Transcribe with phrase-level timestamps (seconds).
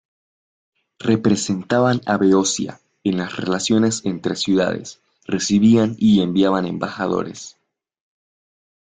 [0.97, 7.55] Representaban a Beocia en las relaciones entre ciudades, recibían y enviaban embajadores.